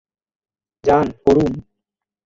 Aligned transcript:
যান, 0.83 1.05
করুন। 1.25 1.51